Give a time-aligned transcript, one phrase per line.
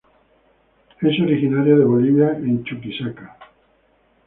[0.99, 3.37] Es originaria de Bolivia en Chuquisaca.